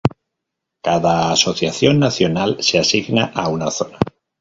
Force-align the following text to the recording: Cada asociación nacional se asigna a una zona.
Cada 0.83 1.31
asociación 1.31 1.99
nacional 1.99 2.57
se 2.59 2.79
asigna 2.79 3.25
a 3.35 3.49
una 3.49 3.69
zona. 3.69 3.99